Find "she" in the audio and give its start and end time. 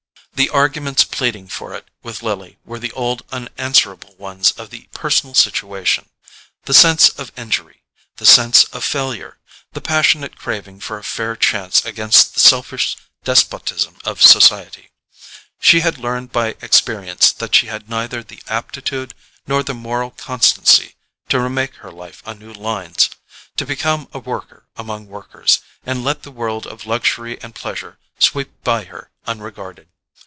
15.59-15.81, 17.53-17.67